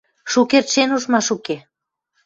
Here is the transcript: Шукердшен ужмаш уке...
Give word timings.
Шукердшен 0.31 0.89
ужмаш 0.95 1.27
уке... 1.35 1.57